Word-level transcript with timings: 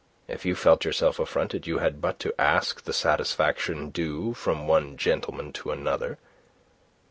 If 0.27 0.45
you 0.47 0.55
felt 0.55 0.83
yourself 0.83 1.19
affronted, 1.19 1.67
you 1.67 1.77
had 1.77 2.01
but 2.01 2.17
to 2.21 2.33
ask 2.41 2.85
the 2.85 2.91
satisfaction 2.91 3.91
due 3.91 4.33
from 4.33 4.65
one 4.67 4.97
gentleman 4.97 5.53
to 5.53 5.69
another. 5.69 6.17